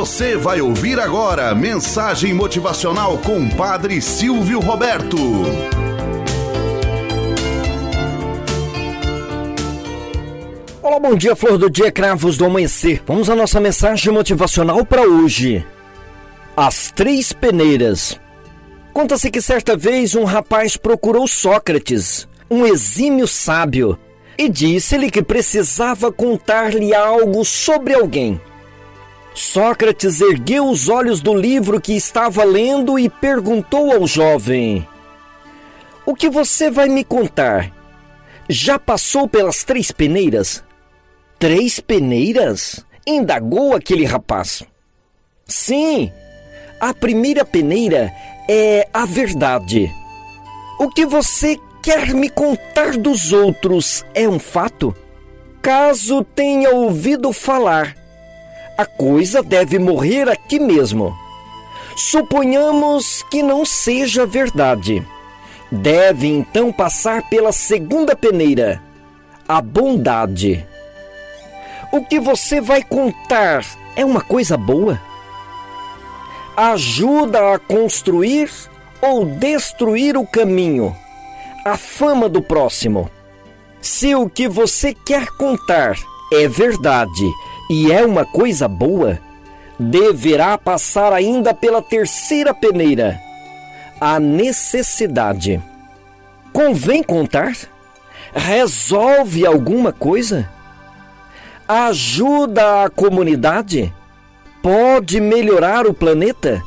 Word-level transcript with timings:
Você 0.00 0.34
vai 0.34 0.62
ouvir 0.62 0.98
agora 0.98 1.54
mensagem 1.54 2.32
motivacional 2.32 3.18
com 3.18 3.46
Padre 3.50 4.00
Silvio 4.00 4.58
Roberto. 4.58 5.18
Olá, 10.82 10.98
bom 10.98 11.14
dia, 11.14 11.36
flor 11.36 11.58
do 11.58 11.68
dia, 11.68 11.92
cravos 11.92 12.38
do 12.38 12.46
amanhecer. 12.46 13.02
Vamos 13.06 13.28
à 13.28 13.36
nossa 13.36 13.60
mensagem 13.60 14.10
motivacional 14.10 14.86
para 14.86 15.02
hoje. 15.02 15.66
As 16.56 16.90
três 16.90 17.34
peneiras. 17.34 18.18
Conta-se 18.94 19.30
que 19.30 19.42
certa 19.42 19.76
vez 19.76 20.14
um 20.14 20.24
rapaz 20.24 20.78
procurou 20.78 21.28
Sócrates, 21.28 22.26
um 22.50 22.64
exímio 22.64 23.28
sábio, 23.28 23.98
e 24.38 24.48
disse-lhe 24.48 25.10
que 25.10 25.22
precisava 25.22 26.10
contar-lhe 26.10 26.94
algo 26.94 27.44
sobre 27.44 27.92
alguém. 27.92 28.40
Sócrates 29.40 30.20
ergueu 30.20 30.68
os 30.68 30.90
olhos 30.90 31.22
do 31.22 31.34
livro 31.34 31.80
que 31.80 31.94
estava 31.94 32.44
lendo 32.44 32.98
e 32.98 33.08
perguntou 33.08 33.90
ao 33.90 34.06
jovem: 34.06 34.86
O 36.04 36.14
que 36.14 36.28
você 36.28 36.70
vai 36.70 36.90
me 36.90 37.02
contar? 37.02 37.72
Já 38.50 38.78
passou 38.78 39.26
pelas 39.26 39.64
três 39.64 39.90
peneiras? 39.90 40.62
Três 41.38 41.80
peneiras? 41.80 42.84
indagou 43.06 43.74
aquele 43.74 44.04
rapaz. 44.04 44.62
Sim, 45.46 46.12
a 46.78 46.92
primeira 46.92 47.42
peneira 47.42 48.12
é 48.46 48.86
a 48.92 49.06
verdade. 49.06 49.90
O 50.78 50.90
que 50.90 51.06
você 51.06 51.58
quer 51.82 52.12
me 52.12 52.28
contar 52.28 52.98
dos 52.98 53.32
outros 53.32 54.04
é 54.14 54.28
um 54.28 54.38
fato? 54.38 54.94
Caso 55.62 56.22
tenha 56.24 56.70
ouvido 56.70 57.32
falar, 57.32 57.96
a 58.80 58.86
coisa 58.86 59.42
deve 59.42 59.78
morrer 59.78 60.26
aqui 60.26 60.58
mesmo. 60.58 61.14
Suponhamos 61.94 63.22
que 63.30 63.42
não 63.42 63.62
seja 63.62 64.24
verdade. 64.24 65.06
Deve 65.70 66.28
então 66.28 66.72
passar 66.72 67.28
pela 67.28 67.52
segunda 67.52 68.16
peneira, 68.16 68.82
a 69.46 69.60
bondade. 69.60 70.66
O 71.92 72.02
que 72.02 72.18
você 72.18 72.58
vai 72.58 72.82
contar 72.82 73.66
é 73.94 74.02
uma 74.02 74.22
coisa 74.22 74.56
boa? 74.56 74.98
Ajuda 76.56 77.52
a 77.52 77.58
construir 77.58 78.50
ou 79.02 79.26
destruir 79.26 80.16
o 80.16 80.26
caminho, 80.26 80.96
a 81.66 81.76
fama 81.76 82.30
do 82.30 82.40
próximo. 82.40 83.10
Se 83.82 84.14
o 84.14 84.26
que 84.26 84.48
você 84.48 84.94
quer 84.94 85.26
contar 85.36 85.96
é 86.32 86.48
verdade 86.48 87.30
e 87.70 87.92
é 87.92 88.04
uma 88.04 88.24
coisa 88.24 88.66
boa, 88.66 89.16
deverá 89.78 90.58
passar 90.58 91.12
ainda 91.12 91.54
pela 91.54 91.80
terceira 91.80 92.52
peneira, 92.52 93.16
a 94.00 94.18
necessidade. 94.18 95.62
Convém 96.52 97.00
contar? 97.00 97.56
Resolve 98.34 99.46
alguma 99.46 99.92
coisa? 99.92 100.50
Ajuda 101.68 102.86
a 102.86 102.90
comunidade? 102.90 103.94
Pode 104.60 105.20
melhorar 105.20 105.86
o 105.86 105.94
planeta? 105.94 106.60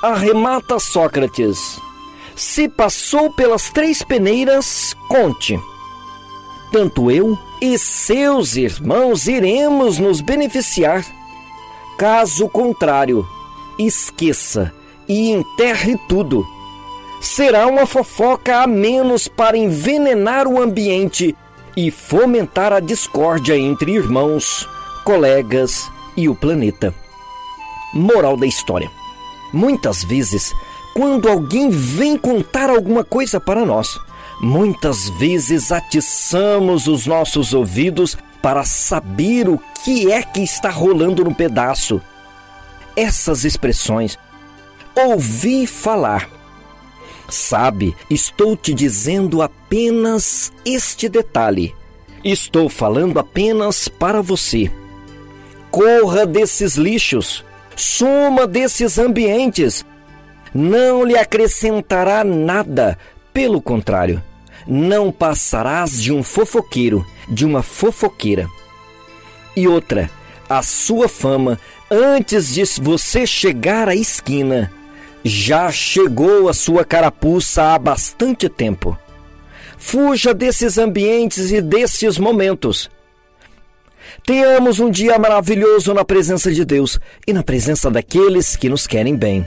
Arremata 0.00 0.78
Sócrates. 0.78 1.80
Se 2.36 2.68
passou 2.68 3.32
pelas 3.32 3.68
três 3.70 4.00
peneiras, 4.04 4.94
conte. 5.08 5.58
Tanto 6.72 7.10
eu 7.10 7.38
e 7.60 7.78
seus 7.78 8.56
irmãos 8.56 9.28
iremos 9.28 9.98
nos 9.98 10.22
beneficiar. 10.22 11.04
Caso 11.98 12.48
contrário, 12.48 13.28
esqueça 13.78 14.72
e 15.06 15.30
enterre 15.30 15.98
tudo. 16.08 16.46
Será 17.20 17.66
uma 17.66 17.84
fofoca 17.84 18.62
a 18.62 18.66
menos 18.66 19.28
para 19.28 19.56
envenenar 19.56 20.48
o 20.48 20.60
ambiente 20.60 21.36
e 21.76 21.90
fomentar 21.90 22.72
a 22.72 22.80
discórdia 22.80 23.56
entre 23.56 23.92
irmãos, 23.92 24.66
colegas 25.04 25.90
e 26.16 26.26
o 26.26 26.34
planeta. 26.34 26.94
Moral 27.92 28.34
da 28.34 28.46
história: 28.46 28.90
muitas 29.52 30.02
vezes, 30.02 30.50
quando 30.94 31.28
alguém 31.28 31.68
vem 31.68 32.16
contar 32.16 32.70
alguma 32.70 33.04
coisa 33.04 33.38
para 33.38 33.64
nós, 33.64 34.00
Muitas 34.40 35.08
vezes 35.10 35.70
atiçamos 35.70 36.86
os 36.88 37.06
nossos 37.06 37.54
ouvidos 37.54 38.16
para 38.40 38.64
saber 38.64 39.48
o 39.48 39.60
que 39.84 40.10
é 40.10 40.22
que 40.22 40.40
está 40.40 40.68
rolando 40.70 41.24
no 41.24 41.34
pedaço. 41.34 42.00
Essas 42.96 43.44
expressões, 43.44 44.18
ouvi 44.94 45.66
falar. 45.66 46.28
Sabe, 47.28 47.96
estou 48.10 48.56
te 48.56 48.74
dizendo 48.74 49.40
apenas 49.40 50.52
este 50.64 51.08
detalhe. 51.08 51.74
Estou 52.22 52.68
falando 52.68 53.18
apenas 53.18 53.88
para 53.88 54.20
você. 54.20 54.70
Corra 55.70 56.26
desses 56.26 56.76
lixos, 56.76 57.44
suma 57.74 58.46
desses 58.46 58.98
ambientes. 58.98 59.84
Não 60.54 61.04
lhe 61.04 61.16
acrescentará 61.16 62.22
nada, 62.22 62.98
pelo 63.32 63.60
contrário 63.60 64.22
não 64.66 65.10
passarás 65.10 66.00
de 66.00 66.12
um 66.12 66.22
fofoqueiro, 66.22 67.06
de 67.28 67.44
uma 67.44 67.62
fofoqueira. 67.62 68.48
E 69.56 69.66
outra, 69.66 70.10
a 70.48 70.62
sua 70.62 71.08
fama, 71.08 71.58
antes 71.90 72.54
de 72.54 72.62
você 72.80 73.26
chegar 73.26 73.88
à 73.88 73.94
esquina, 73.94 74.72
já 75.24 75.70
chegou 75.70 76.48
a 76.48 76.54
sua 76.54 76.84
carapuça 76.84 77.74
há 77.74 77.78
bastante 77.78 78.48
tempo. 78.48 78.98
Fuja 79.76 80.32
desses 80.32 80.78
ambientes 80.78 81.50
e 81.50 81.60
desses 81.60 82.18
momentos. 82.18 82.88
Tenhamos 84.24 84.78
um 84.78 84.90
dia 84.90 85.18
maravilhoso 85.18 85.92
na 85.92 86.04
presença 86.04 86.52
de 86.52 86.64
Deus 86.64 87.00
e 87.26 87.32
na 87.32 87.42
presença 87.42 87.90
daqueles 87.90 88.56
que 88.56 88.68
nos 88.68 88.86
querem 88.86 89.16
bem. 89.16 89.46